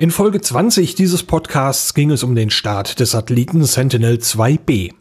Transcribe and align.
In 0.00 0.10
Folge 0.10 0.40
20 0.40 0.94
dieses 0.94 1.24
Podcasts 1.24 1.92
ging 1.92 2.10
es 2.10 2.22
um 2.22 2.34
den 2.34 2.48
Start 2.48 3.00
des 3.00 3.10
Satelliten 3.10 3.64
Sentinel 3.64 4.16
2B. 4.16 4.94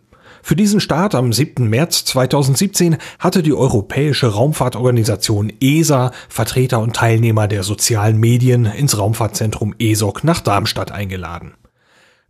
Für 0.44 0.58
diesen 0.58 0.82
Start 0.82 1.16
am 1.16 1.32
7. 1.32 1.70
März 1.70 2.04
2017 2.04 2.98
hatte 3.18 3.42
die 3.42 3.54
Europäische 3.54 4.28
Raumfahrtorganisation 4.28 5.54
ESA 5.62 6.12
Vertreter 6.28 6.82
und 6.82 6.98
Teilnehmer 6.98 7.48
der 7.48 7.64
sozialen 7.64 8.18
Medien 8.18 8.66
ins 8.66 8.98
Raumfahrtzentrum 8.98 9.74
ESOC 9.80 10.26
nach 10.26 10.42
Darmstadt 10.42 10.92
eingeladen. 10.92 11.54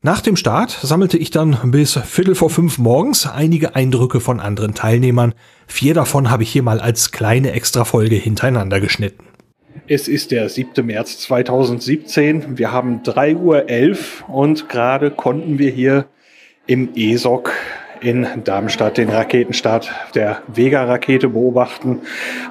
Nach 0.04 0.22
dem 0.22 0.36
Start 0.36 0.78
sammelte 0.84 1.18
ich 1.18 1.32
dann 1.32 1.58
bis 1.72 1.94
Viertel 1.94 2.36
vor 2.36 2.52
fünf 2.52 2.78
morgens 2.78 3.26
einige 3.26 3.76
Eindrücke 3.76 4.20
von 4.20 4.40
anderen 4.40 4.76
Teilnehmern. 4.76 5.34
Vier 5.66 5.96
davon 5.96 6.30
habe 6.30 6.44
ich 6.44 6.52
hier 6.52 6.62
mal 6.62 6.80
als 6.80 7.10
kleine 7.10 7.52
Extrafolge 7.54 8.16
hintereinander 8.16 8.80
geschnitten. 8.80 9.29
Es 9.88 10.08
ist 10.08 10.32
der 10.32 10.50
7. 10.50 10.86
März 10.86 11.20
2017. 11.20 12.58
Wir 12.58 12.72
haben 12.72 13.02
3.11 13.04 13.38
Uhr 13.38 14.36
und 14.36 14.70
gerade 14.70 15.12
konnten 15.12 15.60
wir 15.60 15.72
hier 15.72 16.06
im 16.68 16.90
ESOC 16.96 17.52
in 18.02 18.28
Darmstadt 18.44 18.98
den 18.98 19.10
Raketenstart 19.10 19.92
der 20.16 20.42
Vega-Rakete 20.48 21.30
beobachten 21.30 22.02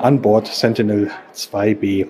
an 0.01 0.21
Bord 0.21 0.47
Sentinel 0.47 1.11
2B. 1.35 2.07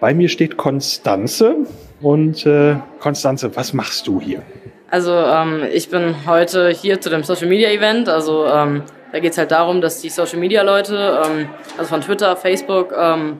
Bei 0.00 0.14
mir 0.14 0.28
steht 0.28 0.56
Konstanze. 0.56 1.56
Und 2.00 2.44
äh, 2.44 2.76
Konstanze, 3.00 3.56
was 3.56 3.72
machst 3.72 4.06
du 4.06 4.20
hier? 4.20 4.42
Also 4.90 5.12
ähm, 5.12 5.62
ich 5.72 5.88
bin 5.88 6.26
heute 6.26 6.68
hier 6.68 7.00
zu 7.00 7.08
dem 7.08 7.22
Social 7.22 7.48
Media 7.48 7.70
Event. 7.70 8.08
Also 8.08 8.46
ähm, 8.46 8.82
da 9.10 9.20
geht 9.20 9.32
es 9.32 9.38
halt 9.38 9.52
darum, 9.52 9.80
dass 9.80 10.02
die 10.02 10.10
Social 10.10 10.38
Media 10.38 10.62
Leute, 10.62 11.22
ähm, 11.24 11.48
also 11.78 11.88
von 11.88 12.02
Twitter, 12.02 12.36
Facebook, 12.36 12.92
ähm, 12.98 13.38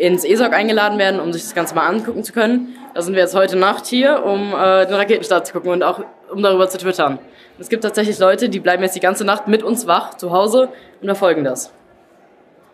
ins 0.00 0.24
ESOC 0.24 0.54
eingeladen 0.54 0.98
werden, 0.98 1.20
um 1.20 1.32
sich 1.32 1.42
das 1.42 1.54
Ganze 1.54 1.74
mal 1.74 1.86
angucken 1.86 2.24
zu 2.24 2.32
können. 2.32 2.74
Da 2.94 3.02
sind 3.02 3.14
wir 3.14 3.20
jetzt 3.20 3.34
heute 3.34 3.56
Nacht 3.56 3.86
hier, 3.86 4.24
um 4.24 4.54
äh, 4.54 4.86
den 4.86 4.94
Raketenstart 4.94 5.46
zu 5.46 5.52
gucken 5.52 5.70
und 5.70 5.82
auch 5.82 6.00
um 6.32 6.42
darüber 6.42 6.68
zu 6.68 6.78
twittern. 6.78 7.18
Es 7.58 7.68
gibt 7.68 7.84
tatsächlich 7.84 8.18
Leute, 8.18 8.48
die 8.48 8.60
bleiben 8.60 8.82
jetzt 8.82 8.96
die 8.96 9.00
ganze 9.00 9.24
Nacht 9.24 9.46
mit 9.46 9.62
uns 9.62 9.86
wach 9.86 10.14
zu 10.14 10.30
Hause 10.32 10.70
und 11.02 11.06
verfolgen 11.06 11.44
das. 11.44 11.72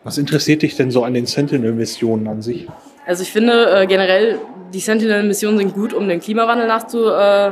Was 0.05 0.18
interessiert 0.18 0.62
dich 0.62 0.77
denn 0.77 0.92
so 0.92 1.02
an 1.02 1.14
den 1.14 1.27
Sentinel-Missionen 1.27 2.28
an 2.28 2.42
sich? 2.42 2.68
Also 3.06 3.24
ich 3.24 3.33
finde 3.33 3.70
äh, 3.72 3.86
generell, 3.86 4.38
die 4.72 4.78
Sentinel-Missionen 4.78 5.58
sind 5.58 5.74
gut, 5.74 5.92
um 5.92 6.08
den 6.08 6.20
Klimawandel 6.20 6.68
nachzu, 6.68 7.08
äh, 7.08 7.50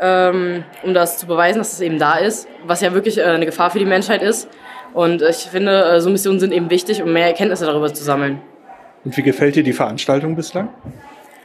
ähm, 0.00 0.64
um 0.82 0.94
das 0.94 1.18
zu 1.18 1.26
beweisen, 1.26 1.58
dass 1.58 1.74
es 1.74 1.80
eben 1.82 1.98
da 1.98 2.16
ist, 2.16 2.48
was 2.66 2.80
ja 2.80 2.94
wirklich 2.94 3.18
äh, 3.18 3.24
eine 3.24 3.44
Gefahr 3.44 3.70
für 3.70 3.78
die 3.78 3.84
Menschheit 3.84 4.22
ist. 4.22 4.48
Und 4.94 5.20
ich 5.20 5.36
finde, 5.36 5.84
äh, 5.84 6.00
so 6.00 6.08
Missionen 6.08 6.40
sind 6.40 6.54
eben 6.54 6.70
wichtig, 6.70 7.02
um 7.02 7.12
mehr 7.12 7.26
Erkenntnisse 7.26 7.66
darüber 7.66 7.92
zu 7.92 8.02
sammeln. 8.02 8.40
Und 9.04 9.16
wie 9.16 9.22
gefällt 9.22 9.56
dir 9.56 9.62
die 9.62 9.72
Veranstaltung 9.72 10.36
bislang? 10.36 10.68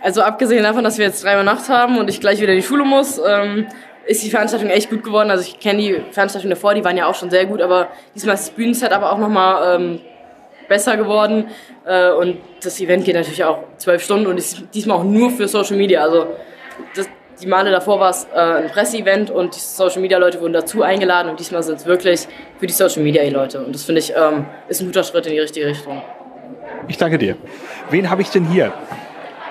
Also 0.01 0.21
abgesehen 0.21 0.63
davon, 0.63 0.83
dass 0.83 0.97
wir 0.97 1.05
jetzt 1.05 1.23
drei 1.23 1.37
Uhr 1.37 1.43
Nacht 1.43 1.67
haben 1.69 1.97
und 1.97 2.09
ich 2.09 2.21
gleich 2.21 2.39
wieder 2.39 2.53
in 2.53 2.59
die 2.59 2.65
Schule 2.65 2.85
muss, 2.85 3.19
ähm, 3.25 3.67
ist 4.05 4.23
die 4.23 4.29
Veranstaltung 4.29 4.69
echt 4.69 4.89
gut 4.89 5.03
geworden. 5.03 5.29
Also 5.29 5.43
ich 5.43 5.59
kenne 5.59 5.79
die 5.79 6.01
Veranstaltungen 6.11 6.51
davor, 6.51 6.73
die 6.73 6.83
waren 6.83 6.95
ja 6.95 7.05
auch 7.05 7.15
schon 7.15 7.29
sehr 7.29 7.45
gut, 7.45 7.61
aber 7.61 7.89
diesmal 8.15 8.35
ist 8.35 8.47
das 8.47 8.55
Bühnenset 8.55 8.91
aber 8.91 9.11
auch 9.11 9.17
nochmal 9.17 9.79
ähm, 9.79 9.99
besser 10.69 10.95
geworden. 10.95 11.47
Äh, 11.85 12.11
und 12.11 12.37
das 12.63 12.79
Event 12.79 13.03
geht 13.03 13.15
natürlich 13.15 13.43
auch 13.43 13.63
zwölf 13.77 14.03
Stunden 14.03 14.27
und 14.27 14.37
ist 14.37 14.63
diesmal 14.73 14.97
auch 14.97 15.03
nur 15.03 15.29
für 15.31 15.47
Social 15.49 15.75
Media. 15.75 16.01
Also 16.01 16.27
das, 16.95 17.09
die 17.41 17.47
Male 17.47 17.69
davor 17.69 17.99
war 17.99 18.11
es 18.11 18.25
äh, 18.33 18.37
ein 18.37 18.67
Presseevent 18.69 19.31
und 19.31 19.55
die 19.55 19.59
Social 19.59 20.01
Media 20.01 20.17
Leute 20.17 20.39
wurden 20.39 20.53
dazu 20.53 20.81
eingeladen 20.81 21.29
und 21.29 21.39
diesmal 21.39 21.61
sind 21.61 21.75
es 21.75 21.85
wirklich 21.85 22.27
für 22.57 22.67
die 22.67 22.73
Social 22.73 23.03
Media 23.03 23.27
Leute. 23.29 23.59
Und 23.59 23.75
das 23.75 23.83
finde 23.83 23.99
ich 23.99 24.13
ähm, 24.15 24.45
ist 24.69 24.79
ein 24.79 24.87
guter 24.87 25.03
Schritt 25.03 25.25
in 25.25 25.33
die 25.33 25.39
richtige 25.39 25.67
Richtung. 25.67 26.01
Ich 26.87 26.97
danke 26.97 27.17
dir. 27.17 27.35
Wen 27.89 28.09
habe 28.09 28.21
ich 28.21 28.29
denn 28.29 28.45
hier? 28.45 28.73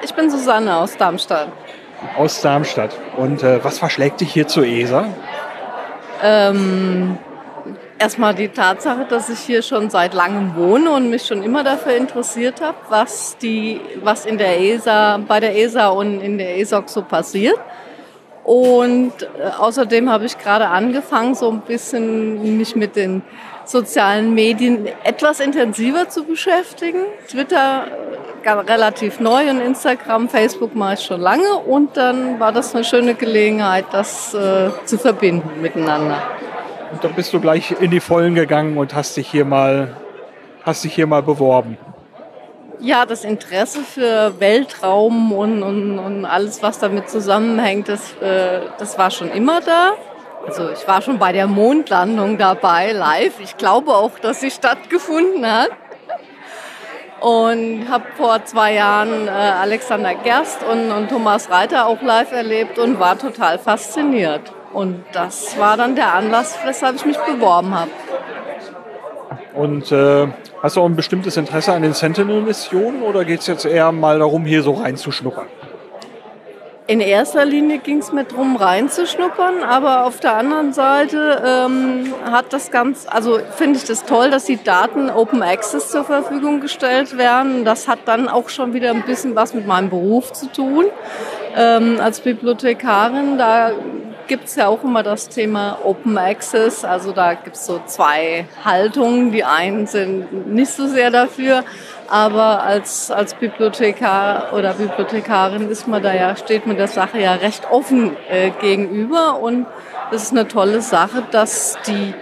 Ich 0.03 0.15
bin 0.15 0.31
Susanne 0.31 0.77
aus 0.77 0.97
Darmstadt. 0.97 1.49
Aus 2.17 2.41
Darmstadt. 2.41 2.97
Und 3.17 3.43
äh, 3.43 3.63
was 3.63 3.79
verschlägt 3.79 4.21
dich 4.21 4.33
hier 4.33 4.47
zur 4.47 4.65
ESA? 4.65 5.07
Ähm, 6.23 7.19
erstmal 7.99 8.35
die 8.35 8.49
Tatsache, 8.49 9.07
dass 9.09 9.29
ich 9.29 9.41
hier 9.41 9.63
schon 9.63 9.91
seit 9.91 10.15
langem 10.15 10.55
wohne 10.57 10.91
und 10.91 11.11
mich 11.11 11.27
schon 11.27 11.43
immer 11.43 11.65
dafür 11.65 11.97
interessiert 11.97 12.61
habe, 12.61 12.79
was, 12.89 13.37
die, 13.39 13.81
was 14.03 14.27
in 14.27 14.39
der 14.39 14.61
ESA, 14.61 15.19
bei 15.27 15.41
der 15.41 15.57
ESA 15.57 15.89
und 15.89 16.21
in 16.21 16.39
der 16.39 16.59
ESOC 16.59 16.89
so 16.89 17.03
passiert. 17.03 17.59
Und 18.45 19.13
äh, 19.23 19.51
außerdem 19.59 20.11
habe 20.11 20.25
ich 20.25 20.39
gerade 20.39 20.69
angefangen, 20.69 21.35
so 21.35 21.51
ein 21.51 21.61
bisschen 21.61 22.57
mich 22.57 22.75
mit 22.75 22.97
den 22.97 23.23
sozialen 23.69 24.35
Medien 24.35 24.89
etwas 25.05 25.41
intensiver 25.41 26.09
zu 26.09 26.25
beschäftigen. 26.25 27.01
Twitter 27.29 27.87
äh, 28.45 28.51
relativ 28.51 29.21
neu 29.21 29.51
und 29.51 29.61
Instagram, 29.61 30.29
Facebook 30.31 30.75
mache 30.75 30.95
ich 30.95 31.01
schon 31.01 31.21
lange 31.21 31.55
und 31.67 31.97
dann 31.99 32.41
war 32.41 32.51
das 32.51 32.75
eine 32.75 32.83
schöne 32.83 33.15
Gelegenheit, 33.15 33.85
das 33.93 34.33
äh, 34.33 34.71
zu 34.87 34.97
verbinden 34.97 35.61
miteinander. 35.61 36.23
Und 36.91 37.05
dann 37.05 37.13
bist 37.13 37.35
du 37.35 37.41
gleich 37.41 37.75
in 37.79 37.91
die 37.91 38.01
Vollen 38.01 38.35
gegangen 38.35 38.79
und 38.79 38.95
hast 38.95 39.19
dich 39.19 39.29
hier 39.29 39.45
mal, 39.45 39.95
hast 40.65 40.85
dich 40.85 40.95
hier 40.95 41.07
mal 41.07 41.23
beworben. 41.23 41.77
Ja, 42.81 43.05
das 43.05 43.25
Interesse 43.25 43.81
für 43.81 44.33
Weltraum 44.39 45.33
und, 45.33 45.63
und, 45.63 45.99
und 45.99 46.25
alles, 46.25 46.63
was 46.63 46.79
damit 46.79 47.11
zusammenhängt, 47.11 47.89
das, 47.89 48.15
äh, 48.23 48.61
das 48.79 48.97
war 48.97 49.11
schon 49.11 49.31
immer 49.31 49.61
da. 49.61 49.93
Also 50.47 50.71
ich 50.71 50.87
war 50.87 51.03
schon 51.03 51.19
bei 51.19 51.33
der 51.33 51.47
Mondlandung 51.47 52.39
dabei, 52.39 52.93
live. 52.93 53.41
Ich 53.41 53.57
glaube 53.57 53.93
auch, 53.93 54.19
dass 54.19 54.41
sie 54.41 54.51
stattgefunden 54.51 55.45
hat. 55.47 55.71
Und 57.21 57.89
habe 57.91 58.05
vor 58.17 58.45
zwei 58.45 58.75
Jahren 58.75 59.27
äh, 59.27 59.31
Alexander 59.31 60.15
Gerst 60.15 60.63
und, 60.63 60.93
und 60.93 61.09
Thomas 61.09 61.51
Reiter 61.51 61.87
auch 61.87 62.01
live 62.01 62.31
erlebt 62.31 62.79
und 62.79 63.01
war 63.01 63.19
total 63.19 63.59
fasziniert. 63.59 64.53
Und 64.73 65.05
das 65.13 65.59
war 65.59 65.77
dann 65.77 65.97
der 65.97 66.15
Anlass, 66.15 66.57
weshalb 66.65 66.95
ich 66.97 67.07
mich 67.07 67.19
beworben 67.19 67.75
habe. 67.75 67.91
Und 69.55 69.91
äh, 69.91 70.29
hast 70.63 70.77
du 70.77 70.81
auch 70.83 70.87
ein 70.87 70.95
bestimmtes 70.95 71.37
Interesse 71.37 71.73
an 71.73 71.83
den 71.83 71.93
Sentinel-Missionen 71.93 73.03
oder 73.03 73.25
geht 73.25 73.41
es 73.41 73.49
jetzt 73.49 73.65
eher 73.65 73.91
mal 73.91 74.21
darum, 74.21 74.45
hier 74.45 74.63
so 74.63 74.75
reinzuschnuppern? 74.75 75.47
In 76.89 77.01
erster 77.01 77.45
Linie 77.45 77.81
ging 77.81 77.99
es 77.99 78.13
mir 78.13 78.25
darum, 78.25 78.57
reinzuschnuppern, 78.57 79.63
aber 79.63 80.07
auf 80.07 80.21
der 80.21 80.37
anderen 80.37 80.73
Seite 80.73 81.43
ähm, 81.47 82.15
hat 82.25 82.55
das 82.55 82.71
ganz, 82.71 83.07
also 83.07 83.41
finde 83.57 83.79
ich 83.79 83.85
das 83.85 84.07
toll, 84.07 84.31
dass 84.31 84.47
die 84.47 84.57
Daten 84.57 85.11
Open 85.11 85.43
Access 85.43 85.91
zur 85.91 86.05
Verfügung 86.05 86.63
gestellt 86.63 87.19
werden. 87.19 87.67
Das 87.67 87.89
hat 87.89 87.99
dann 88.07 88.27
auch 88.27 88.49
schon 88.49 88.73
wieder 88.73 88.89
ein 88.93 89.03
bisschen 89.03 89.37
was 89.37 89.53
mit 89.53 89.67
meinem 89.67 89.91
Beruf 89.91 90.33
zu 90.33 90.51
tun. 90.51 90.87
Ähm, 91.55 92.01
als 92.01 92.21
Bibliothekarin, 92.21 93.37
da 93.37 93.73
gibt 94.27 94.45
es 94.45 94.57
ja 94.57 94.69
auch 94.69 94.83
immer 94.83 95.03
das 95.03 95.29
Thema 95.29 95.79
Open 95.85 96.17
Access. 96.17 96.87
Also 96.87 97.13
da 97.13 97.35
gibt 97.35 97.57
es 97.57 97.67
so 97.67 97.83
zwei 97.85 98.47
Haltungen. 98.65 99.31
Die 99.31 99.45
einen 99.45 99.87
sind 99.87 100.55
nicht 100.55 100.71
so 100.71 100.87
sehr 100.87 101.11
dafür, 101.11 101.65
aber 102.09 102.63
als, 102.63 103.11
als 103.11 103.35
Bibliothekar 103.35 104.55
oder 104.55 104.75
Bibliothekarin 104.75 105.69
ist 105.69 105.87
man 105.87 106.03
da 106.03 106.15
ja, 106.15 106.37
steht 106.37 106.67
man 106.67 106.77
der 106.77 106.89
Sache 106.89 107.21
ja 107.21 107.35
recht 107.35 107.71
offen 107.71 108.17
äh, 108.31 108.51
gegenüber. 108.51 109.41
Und 109.41 109.67
das 110.11 110.25
ist 110.25 110.33
eine 110.33 110.49
tolle 110.49 110.81
Sache, 110.81 111.23
dass 111.31 111.77
die 111.87 112.15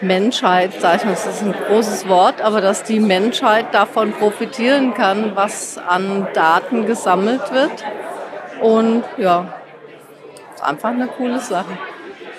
Menschheit, 0.00 0.72
sag 0.78 0.96
ich 0.96 1.04
mal, 1.04 1.10
das 1.12 1.26
ist 1.26 1.42
ein 1.42 1.54
großes 1.68 2.08
Wort, 2.08 2.40
aber 2.40 2.60
dass 2.60 2.82
die 2.82 3.00
Menschheit 3.00 3.72
davon 3.72 4.12
profitieren 4.12 4.94
kann, 4.94 5.32
was 5.34 5.78
an 5.78 6.26
Daten 6.32 6.86
gesammelt 6.86 7.52
wird. 7.52 7.84
Und 8.62 9.04
ja, 9.18 9.54
ist 10.54 10.64
einfach 10.64 10.90
eine 10.90 11.08
coole 11.08 11.40
Sache. 11.40 11.76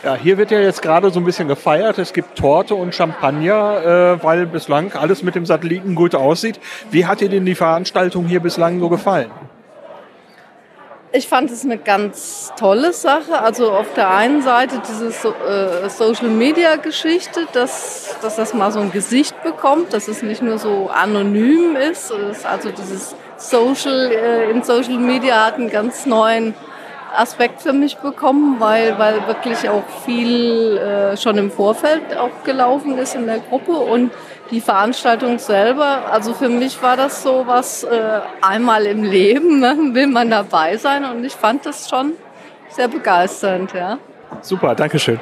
Ja, 0.03 0.15
hier 0.15 0.37
wird 0.37 0.51
ja 0.51 0.59
jetzt 0.59 0.81
gerade 0.81 1.09
so 1.09 1.19
ein 1.19 1.25
bisschen 1.25 1.47
gefeiert. 1.47 1.97
Es 1.97 2.13
gibt 2.13 2.37
Torte 2.37 2.75
und 2.75 2.93
Champagner, 2.93 4.17
äh, 4.19 4.23
weil 4.23 4.45
bislang 4.45 4.93
alles 4.93 5.23
mit 5.23 5.33
dem 5.33 5.45
Satelliten 5.45 5.95
gut 5.95 6.13
aussieht. 6.13 6.59
Wie 6.91 7.05
hat 7.05 7.19
dir 7.19 7.29
denn 7.29 7.45
die 7.45 7.55
Veranstaltung 7.55 8.25
hier 8.25 8.39
bislang 8.39 8.79
so 8.79 8.89
gefallen? 8.89 9.31
Ich 11.13 11.27
fand 11.27 11.49
es 11.49 11.63
eine 11.63 11.77
ganz 11.77 12.51
tolle 12.59 12.93
Sache. 12.93 13.41
Also 13.41 13.71
auf 13.71 13.93
der 13.95 14.13
einen 14.13 14.43
Seite 14.43 14.81
diese 14.87 15.09
so 15.09 15.29
äh, 15.29 15.89
Social 15.89 16.27
Media 16.27 16.75
Geschichte, 16.75 17.47
dass, 17.53 18.17
dass 18.21 18.35
das 18.35 18.53
mal 18.53 18.71
so 18.71 18.79
ein 18.79 18.91
Gesicht 18.91 19.41
bekommt, 19.41 19.93
dass 19.93 20.07
es 20.09 20.21
nicht 20.21 20.43
nur 20.43 20.59
so 20.59 20.91
anonym 20.93 21.75
ist. 21.75 22.13
Also 22.45 22.69
dieses 22.69 23.15
Social 23.37 24.11
äh, 24.11 24.51
in 24.51 24.63
Social 24.63 24.99
Media 24.99 25.45
hat 25.45 25.55
einen 25.55 25.69
ganz 25.71 26.05
neuen 26.05 26.53
Aspekt 27.17 27.61
für 27.61 27.73
mich 27.73 27.97
bekommen, 27.97 28.59
weil, 28.59 28.97
weil 28.99 29.25
wirklich 29.27 29.67
auch 29.69 29.83
viel 30.05 30.77
äh, 30.77 31.17
schon 31.17 31.37
im 31.37 31.51
Vorfeld 31.51 32.15
auch 32.15 32.43
gelaufen 32.43 32.97
ist 32.97 33.15
in 33.15 33.25
der 33.25 33.39
Gruppe 33.39 33.71
und 33.71 34.11
die 34.51 34.61
Veranstaltung 34.61 35.39
selber, 35.39 36.11
also 36.11 36.33
für 36.33 36.47
mich 36.47 36.81
war 36.81 36.95
das 36.95 37.23
so 37.23 37.43
was 37.47 37.83
äh, 37.83 38.21
einmal 38.41 38.85
im 38.85 39.03
Leben, 39.03 39.59
ne, 39.59 39.75
will 39.91 40.07
man 40.07 40.29
dabei 40.29 40.77
sein 40.77 41.03
und 41.03 41.23
ich 41.25 41.33
fand 41.33 41.65
das 41.65 41.89
schon 41.89 42.13
sehr 42.69 42.87
begeisternd, 42.87 43.73
ja. 43.73 43.97
Super, 44.41 44.75
danke 44.75 44.99
schön. 44.99 45.19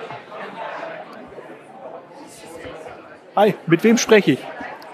Hi, 3.35 3.55
mit 3.65 3.83
wem 3.83 3.97
spreche 3.97 4.33
ich? 4.33 4.39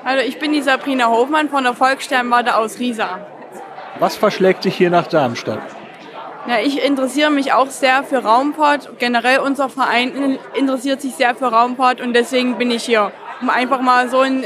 Also 0.04 0.26
ich 0.26 0.40
bin 0.40 0.54
die 0.54 0.62
Sabrina 0.62 1.08
Hofmann 1.08 1.50
von 1.50 1.64
der 1.64 1.74
Volkssternwarte 1.74 2.56
aus 2.56 2.80
Riesa. 2.80 3.20
Was 4.00 4.16
verschlägt 4.16 4.66
dich 4.66 4.76
hier 4.76 4.90
nach 4.90 5.08
Darmstadt? 5.08 5.62
Ja, 6.48 6.60
ich 6.60 6.84
interessiere 6.84 7.30
mich 7.30 7.54
auch 7.54 7.70
sehr 7.70 8.04
für 8.04 8.24
Raumfahrt. 8.24 8.98
Generell 8.98 9.40
unser 9.40 9.70
Verein 9.70 10.40
interessiert 10.56 11.02
sich 11.02 11.16
sehr 11.16 11.36
für 11.36 11.48
Raumfahrt 11.48 12.02
und 12.02 12.14
deswegen 12.14 12.58
bin 12.58 12.72
ich 12.72 12.84
hier, 12.84 13.12
um 13.42 13.50
einfach 13.50 13.82
mal 13.82 14.10
so 14.10 14.22
ein, 14.22 14.46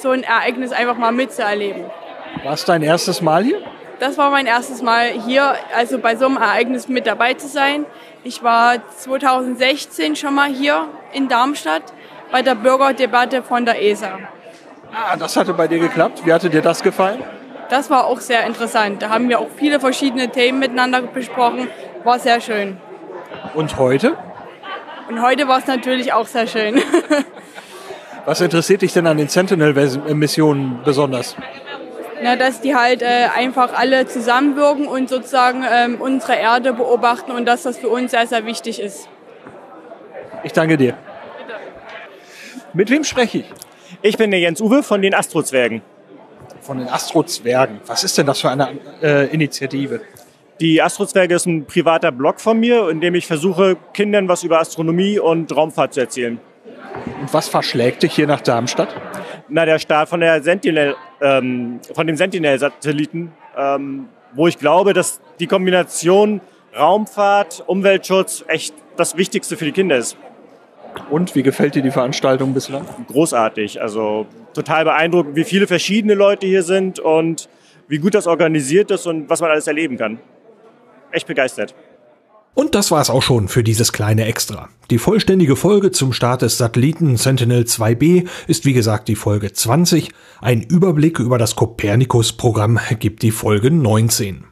so 0.00 0.10
ein 0.10 0.22
Ereignis 0.22 0.72
einfach 0.72 0.98
mal 0.98 1.12
mitzuerleben. 1.12 1.84
War 2.44 2.52
es 2.52 2.64
dein 2.64 2.82
erstes 2.82 3.22
Mal 3.22 3.42
hier? 3.42 3.58
Das 4.00 4.18
war 4.18 4.30
mein 4.30 4.46
erstes 4.46 4.82
Mal 4.82 5.08
hier, 5.26 5.54
also 5.74 5.98
bei 5.98 6.14
so 6.14 6.26
einem 6.26 6.36
Ereignis 6.36 6.88
mit 6.88 7.06
dabei 7.06 7.34
zu 7.34 7.48
sein. 7.48 7.86
Ich 8.22 8.42
war 8.42 8.74
2016 8.96 10.14
schon 10.14 10.34
mal 10.34 10.48
hier 10.48 10.88
in 11.12 11.28
Darmstadt 11.28 11.82
bei 12.30 12.42
der 12.42 12.54
Bürgerdebatte 12.54 13.42
von 13.42 13.64
der 13.64 13.82
ESA. 13.82 14.18
Ah, 14.92 15.16
das 15.16 15.36
hatte 15.36 15.54
bei 15.54 15.66
dir 15.66 15.78
geklappt. 15.78 16.24
Wie 16.24 16.32
hatte 16.32 16.50
dir 16.50 16.62
das 16.62 16.82
gefallen? 16.82 17.22
Das 17.70 17.90
war 17.90 18.06
auch 18.06 18.20
sehr 18.20 18.46
interessant. 18.46 19.02
Da 19.02 19.10
haben 19.10 19.28
wir 19.28 19.40
auch 19.40 19.48
viele 19.56 19.78
verschiedene 19.78 20.30
Themen 20.30 20.58
miteinander 20.58 21.02
besprochen. 21.02 21.68
War 22.04 22.18
sehr 22.18 22.40
schön. 22.40 22.78
Und 23.54 23.76
heute? 23.76 24.16
Und 25.08 25.22
heute 25.22 25.48
war 25.48 25.58
es 25.58 25.66
natürlich 25.66 26.12
auch 26.12 26.26
sehr 26.26 26.46
schön. 26.46 26.80
Was 28.24 28.40
interessiert 28.40 28.82
dich 28.82 28.92
denn 28.92 29.06
an 29.06 29.16
den 29.16 29.28
Sentinel-Missionen 29.28 30.80
besonders? 30.84 31.34
Na, 32.22 32.36
dass 32.36 32.60
die 32.60 32.74
halt 32.74 33.00
äh, 33.00 33.28
einfach 33.34 33.72
alle 33.74 34.06
zusammenwirken 34.06 34.86
und 34.86 35.08
sozusagen 35.08 35.64
ähm, 35.70 36.00
unsere 36.00 36.34
Erde 36.34 36.72
beobachten 36.72 37.30
und 37.30 37.46
dass 37.46 37.62
das 37.62 37.78
für 37.78 37.88
uns 37.88 38.10
sehr, 38.10 38.26
sehr 38.26 38.44
wichtig 38.44 38.80
ist. 38.80 39.08
Ich 40.42 40.52
danke 40.52 40.76
dir. 40.76 40.94
Mit 42.74 42.90
wem 42.90 43.04
spreche 43.04 43.38
ich? 43.38 43.46
Ich 44.02 44.18
bin 44.18 44.30
der 44.30 44.40
Jens 44.40 44.60
Uwe 44.60 44.82
von 44.82 45.00
den 45.00 45.14
Astrozwergen. 45.14 45.82
Von 46.68 46.80
den 46.80 46.88
Astrozwergen. 46.88 47.80
Was 47.86 48.04
ist 48.04 48.18
denn 48.18 48.26
das 48.26 48.42
für 48.42 48.50
eine 48.50 48.78
äh, 49.02 49.32
Initiative? 49.32 50.02
Die 50.60 50.82
Astrozwerge 50.82 51.34
ist 51.34 51.46
ein 51.46 51.64
privater 51.64 52.12
Blog 52.12 52.42
von 52.42 52.60
mir, 52.60 52.90
in 52.90 53.00
dem 53.00 53.14
ich 53.14 53.26
versuche, 53.26 53.78
Kindern 53.94 54.28
was 54.28 54.42
über 54.42 54.60
Astronomie 54.60 55.18
und 55.18 55.56
Raumfahrt 55.56 55.94
zu 55.94 56.00
erzählen. 56.00 56.38
Und 57.22 57.32
was 57.32 57.48
verschlägt 57.48 58.02
dich 58.02 58.14
hier 58.14 58.26
nach 58.26 58.42
Darmstadt? 58.42 58.94
Na, 59.48 59.64
der 59.64 59.78
Start 59.78 60.10
von 60.10 60.20
der 60.20 60.42
Sentinel, 60.42 60.94
ähm, 61.22 61.80
von 61.94 62.06
dem 62.06 62.16
Sentinel-Satelliten, 62.16 63.32
ähm, 63.56 64.10
wo 64.34 64.46
ich 64.46 64.58
glaube, 64.58 64.92
dass 64.92 65.22
die 65.40 65.46
Kombination 65.46 66.42
Raumfahrt, 66.78 67.64
Umweltschutz 67.66 68.44
echt 68.46 68.74
das 68.98 69.16
Wichtigste 69.16 69.56
für 69.56 69.64
die 69.64 69.72
Kinder 69.72 69.96
ist. 69.96 70.18
Und 71.08 71.34
wie 71.34 71.42
gefällt 71.42 71.76
dir 71.76 71.82
die 71.82 71.90
Veranstaltung 71.90 72.52
bislang? 72.52 72.84
Großartig. 73.06 73.80
Also 73.80 74.26
total 74.58 74.84
beeindruckend, 74.84 75.36
wie 75.36 75.44
viele 75.44 75.66
verschiedene 75.66 76.14
Leute 76.14 76.46
hier 76.46 76.62
sind 76.62 76.98
und 76.98 77.48
wie 77.86 77.98
gut 77.98 78.14
das 78.14 78.26
organisiert 78.26 78.90
ist 78.90 79.06
und 79.06 79.30
was 79.30 79.40
man 79.40 79.50
alles 79.50 79.66
erleben 79.66 79.96
kann. 79.96 80.18
Echt 81.12 81.26
begeistert. 81.26 81.74
Und 82.54 82.74
das 82.74 82.90
war's 82.90 83.08
auch 83.08 83.22
schon 83.22 83.46
für 83.46 83.62
dieses 83.62 83.92
kleine 83.92 84.24
Extra. 84.24 84.68
Die 84.90 84.98
vollständige 84.98 85.54
Folge 85.54 85.92
zum 85.92 86.12
Start 86.12 86.42
des 86.42 86.58
Satelliten 86.58 87.16
Sentinel 87.16 87.62
2B 87.62 88.26
ist 88.48 88.64
wie 88.64 88.72
gesagt 88.72 89.06
die 89.06 89.14
Folge 89.14 89.52
20. 89.52 90.10
Ein 90.40 90.62
Überblick 90.62 91.20
über 91.20 91.38
das 91.38 91.54
Copernicus-Programm 91.54 92.80
gibt 92.98 93.22
die 93.22 93.30
Folge 93.30 93.70
19. 93.70 94.44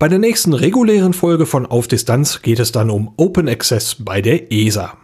Bei 0.00 0.08
der 0.08 0.18
nächsten 0.18 0.52
regulären 0.52 1.12
Folge 1.12 1.46
von 1.46 1.64
Auf 1.64 1.86
Distanz 1.86 2.42
geht 2.42 2.58
es 2.58 2.72
dann 2.72 2.90
um 2.90 3.14
Open 3.16 3.48
Access 3.48 3.94
bei 4.00 4.20
der 4.20 4.50
ESA. 4.50 4.98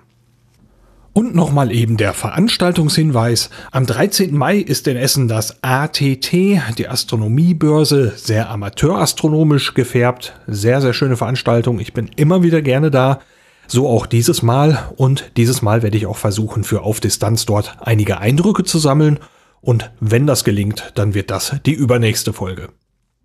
Und 1.19 1.35
nochmal 1.35 1.73
eben 1.73 1.97
der 1.97 2.13
Veranstaltungshinweis. 2.13 3.51
Am 3.73 3.87
13. 3.87 4.37
Mai 4.37 4.59
ist 4.59 4.87
in 4.87 4.97
Essen 4.97 5.27
das 5.27 5.65
ATT, 5.65 6.31
die 6.31 6.89
Astronomiebörse, 6.89 8.13
sehr 8.15 8.49
amateurastronomisch 8.51 9.75
gefärbt. 9.75 10.39
Sehr, 10.47 10.81
sehr 10.81 10.93
schöne 10.93 11.17
Veranstaltung. 11.17 11.81
Ich 11.81 11.93
bin 11.93 12.09
immer 12.15 12.45
wieder 12.45 12.63
gerne 12.63 12.93
da. 12.93 13.19
So 13.67 13.89
auch 13.89 14.07
dieses 14.07 14.43
Mal. 14.43 14.93
Und 14.95 15.33
dieses 15.37 15.61
Mal 15.61 15.83
werde 15.83 15.97
ich 15.97 16.07
auch 16.07 16.17
versuchen, 16.17 16.63
für 16.63 16.83
Auf 16.83 17.01
Distanz 17.01 17.47
dort 17.47 17.79
einige 17.81 18.19
Eindrücke 18.21 18.63
zu 18.63 18.79
sammeln. 18.79 19.19
Und 19.61 19.91
wenn 19.99 20.25
das 20.25 20.45
gelingt, 20.45 20.93
dann 20.95 21.15
wird 21.15 21.33
das 21.33 21.57
die 21.67 21.75
übernächste 21.75 22.33
Folge. 22.33 22.69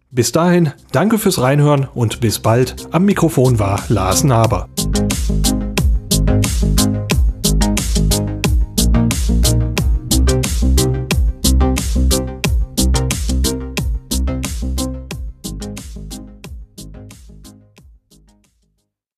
Bis 0.10 0.32
dahin, 0.32 0.72
danke 0.92 1.20
fürs 1.20 1.40
Reinhören 1.40 1.88
und 1.94 2.22
bis 2.22 2.40
bald. 2.40 2.88
Am 2.90 3.06
Mikrofon 3.06 3.60
war 3.60 3.84
Lars 3.90 4.24
Naber. 4.24 4.68